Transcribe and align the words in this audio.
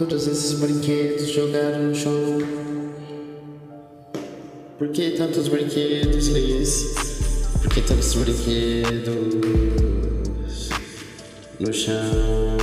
Todos 0.00 0.26
esses 0.26 0.58
brinquedos 0.58 1.28
jogaram 1.28 1.88
no 1.88 1.94
chão. 1.94 2.38
Por 4.78 4.88
que 4.88 5.10
tantos 5.10 5.46
brinquedos, 5.46 6.28
Liz? 6.28 6.94
Por 7.60 7.68
que 7.68 7.82
tantos 7.82 8.14
brinquedos 8.14 9.10
no 11.60 11.70
chão? 11.70 12.56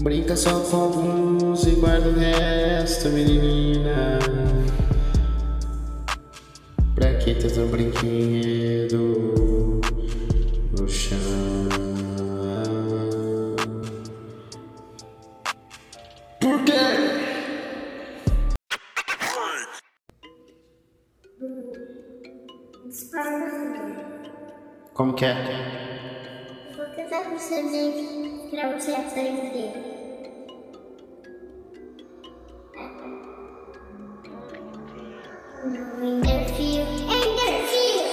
Brinca 0.00 0.34
só 0.34 0.60
com 0.60 0.76
alguns 0.78 1.66
e 1.66 1.72
guarda 1.72 2.08
o 2.08 2.14
resto, 2.14 3.10
menina. 3.10 4.18
Pra 6.94 7.12
que 7.18 7.34
tanto 7.34 7.66
brinquedo 7.66 9.63
Como 24.94 25.14
que 25.14 25.24
é? 25.24 25.34
Vou 26.76 26.86
cantar 26.94 27.24
pro 27.24 27.38
seu 27.38 27.68
gente 27.68 28.50
pra 28.50 28.78
você 28.78 28.92
aprender. 28.92 29.72
No 35.64 36.18
interfere, 36.18 36.84
interfere, 37.02 38.04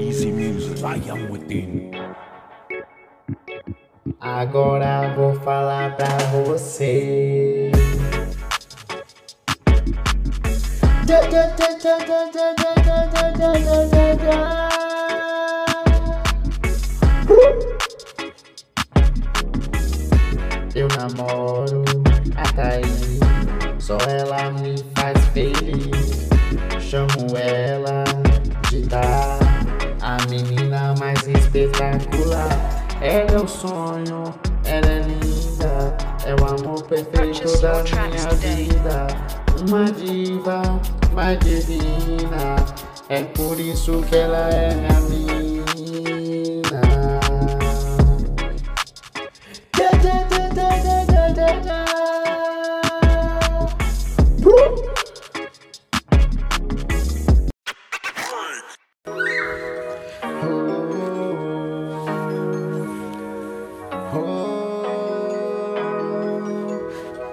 Easy 0.00 0.30
music, 0.30 0.82
I 0.84 0.96
am 1.10 1.30
within. 1.30 1.90
Agora 4.20 5.14
vou 5.14 5.34
falar 5.34 5.96
pra 5.96 6.16
você. 6.44 7.81
Eu 20.74 20.88
namoro 20.96 21.82
a 22.36 22.52
Thaís, 22.52 23.18
só 23.78 23.98
ela 24.08 24.50
me 24.52 24.76
faz 24.94 25.18
feliz. 25.34 26.28
Chamo 26.80 27.36
ela 27.36 28.04
de 28.70 28.82
dar 28.82 29.38
a 30.00 30.16
menina 30.30 30.94
mais 31.00 31.26
espetacular. 31.26 32.48
Ela 33.00 33.32
é 33.32 33.36
o 33.36 33.48
sonho, 33.48 34.32
ela 34.64 34.86
é 34.86 35.00
linda, 35.00 35.96
é 36.24 36.34
o 36.40 36.44
amor 36.46 36.84
perfeito 36.84 37.60
da 37.60 37.82
minha 37.82 38.28
vida. 38.36 39.41
Uma 39.68 39.84
diva 39.92 40.60
divina, 41.36 42.56
é 43.08 43.22
por 43.22 43.60
isso 43.60 44.02
que 44.08 44.16
ela 44.16 44.48
é 44.50 44.74
minha 44.74 45.00
mina. 45.02 45.42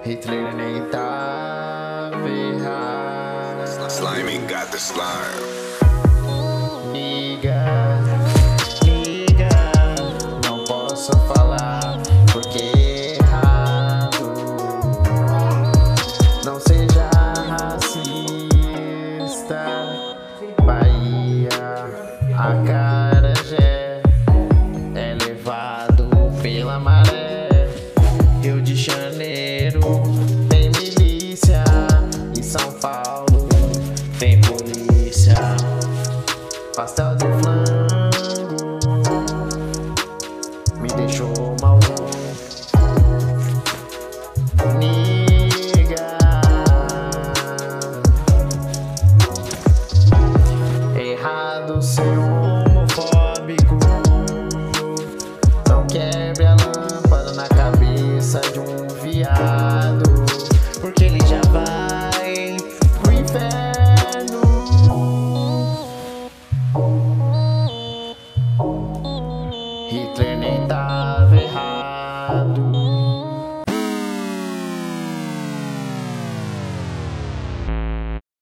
Hitler 0.04 0.56
nem 0.56 0.90
tava 2.10 2.30
errado. 2.30 3.90
Slimy 3.90 4.38
got 4.48 4.72
the 4.72 4.78
slime. 4.78 5.36
Liga, 6.94 8.00
liga, 8.84 9.50
não 10.46 10.64
posso 10.66 11.12
falar 11.28 11.98
porque 12.32 12.72
é 12.78 13.18
errado. 13.18 14.34
Não 16.46 16.60
seja 16.60 17.10
racista. 17.48 18.40
Bahia, 20.64 21.50
acarajé 22.38 23.29
faster. 36.80 37.09